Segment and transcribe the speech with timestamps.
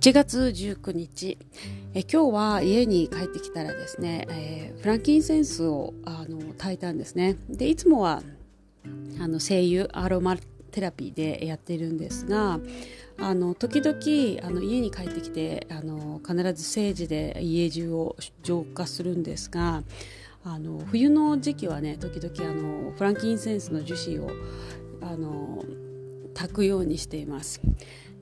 [0.00, 1.36] 1月19日
[1.92, 8.22] え今日は家に帰ってきたらですね、えー、フランキンセンスをあの炊いたんですねでいつもは
[9.20, 10.38] あの精油アロマ
[10.70, 12.60] テラピーでやってるんですが
[13.18, 19.82] あの時々あの家に帰ってきてあの必ず政治で家中を浄化するんですが
[20.46, 24.30] あの冬の時期はね時々あのフランキンセンスの樹脂を
[25.02, 25.62] あの
[26.32, 27.60] 炊くようにしています。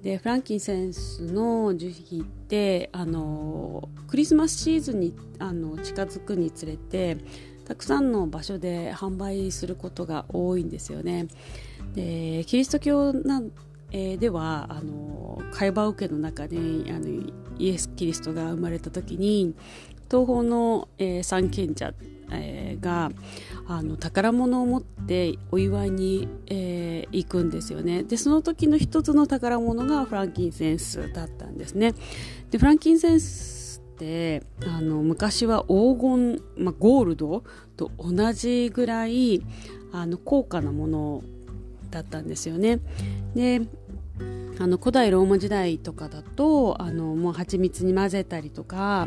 [0.03, 7.19] でフランキンセンスの樹皮ってあのクリスマスシーズンにあの近づくにつれて
[7.65, 11.27] たくさんの場所で販売することが多いんですよね。
[11.95, 13.43] でキリスト教な
[13.91, 16.61] えー、ではあの会話受けの中であ
[16.99, 17.09] の
[17.59, 19.55] イエス・キリストが生まれた時に
[20.11, 21.93] 東方の、えー、三賢者、
[22.31, 23.11] えー、が
[23.67, 28.03] あの宝物を持ってお祝いに、えー、行くんですよね。
[28.03, 31.95] でその時の一つの宝物がフランキンセンスだったんですね。
[32.51, 37.43] でフランキンセンスってあの昔は黄金、まあ、ゴールド
[37.77, 39.43] と同じぐらい
[39.93, 41.23] あの高価なもの
[41.91, 42.81] だったんですよね。
[43.35, 43.63] で
[44.61, 49.07] あの古代ローマ時代とかだとあのもう蜂蜜に混ぜたりとか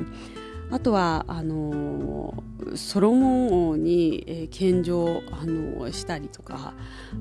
[0.72, 2.44] あとはあの
[2.76, 6.74] ソロモン王に、えー、献上あのしたりとか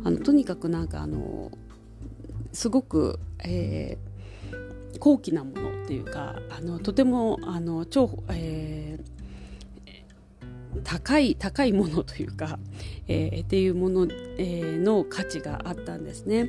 [0.05, 1.51] あのとにかくなんかあの
[2.53, 12.59] すごく、えー、高貴なものっていうかあのとてもあの超、えー、高い高いものというか、
[13.09, 14.07] えー、っていうもの、
[14.39, 16.49] えー、の価値があったんですね。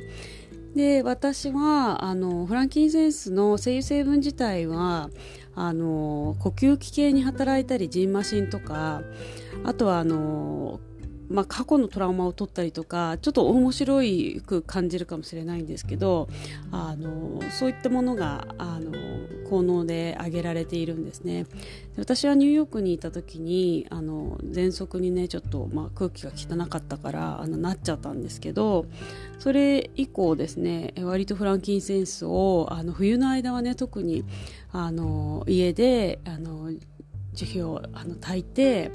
[0.74, 5.10] で私はあのフランキンセンスの精油成分自体は
[5.54, 9.02] あの呼吸器系に働いたりジンマシンとか
[9.64, 10.80] あとはあの
[11.32, 16.28] まあ、過去のトラウマを取ったりとかちょっと面白いく感じるかもしれないんですけど
[16.70, 18.92] あのそういったものがあの
[19.48, 21.46] 効能で挙げられているんですね。
[21.98, 28.86] 私はニューヨークにいた時にあの喘息にねちょっと、まあ、空気が汚かったからあのなっちゃったんですけど
[29.38, 34.24] それ以降ですね割とフランキンセンスをあの冬の間はね特に
[34.72, 36.70] あの家であの
[37.34, 38.90] 樹皮をあの炊いて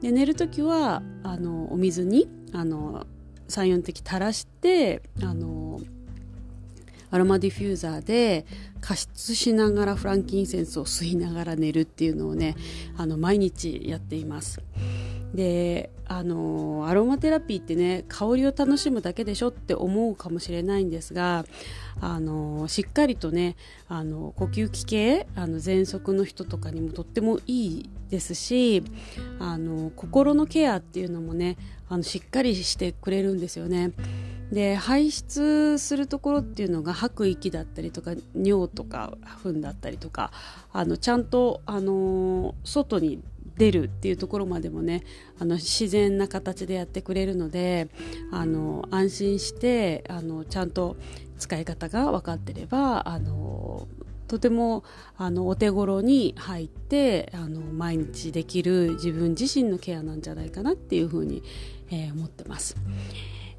[0.00, 3.06] で寝る時はあのお水にあの
[3.48, 5.80] 34滴垂らしてあの
[7.10, 8.46] アロマディフューザーで
[8.80, 12.56] 加湿しながらフランキンセンスを吸いながら寝るっていうのをね
[12.96, 14.60] あの毎日やっています。
[15.34, 21.44] であのアロマテラピーってね香りを楽しむだけでしょって思うかもしれないんですが
[22.00, 23.56] あのしっかりとね
[23.88, 28.84] あの呼吸器系あの喘息の人とかにもとってもいいですし
[29.40, 31.56] あの心のケアっていうのもね
[31.88, 33.92] あのしっかりしてくれるんですよね。
[34.52, 40.30] で排出するところっていうのが吐く息だったりとか尿とか糞だったりとか
[40.72, 43.20] あのちゃんとあの外に
[43.56, 45.02] 出るっていうところまでもね
[45.38, 47.88] あの自然な形でやってくれるので
[48.30, 50.96] あの安心してあのちゃんと
[51.38, 53.88] 使い方が分かってればあの
[54.28, 54.82] とても
[55.16, 61.42] あのお手頃に入ってあの毎日できる自分自身のケアなんじゃないかなっていうふうに、
[61.90, 62.76] えー、思ってます。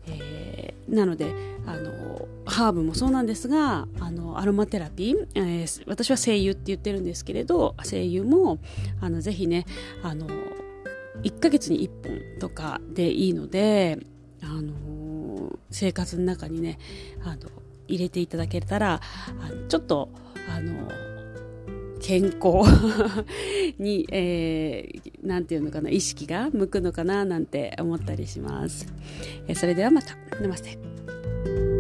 [0.10, 1.34] えー、なので
[1.66, 8.60] あのハーブもそうなんですがあのアロマテラピー、えー、私は精油って言ってるんですけれど精油も
[9.02, 9.66] あのぜひね
[10.04, 10.28] あの
[11.24, 14.00] 1ヶ月に1本とかでいいので
[14.42, 16.80] あの生活の中にね
[17.24, 17.50] あの
[17.88, 19.02] 入れていただけたら
[19.70, 20.10] ちょっと
[20.50, 20.90] あの
[22.08, 22.64] 健康
[23.78, 28.88] に、えー、なんていうのかな意識が向くのかななんて思ったりします、
[29.46, 30.16] えー、それではまた。
[30.42, 31.77] ナマステ